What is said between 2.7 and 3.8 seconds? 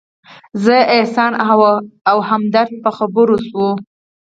په خبرو شولو.